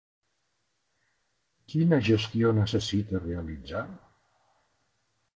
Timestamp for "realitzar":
3.25-3.83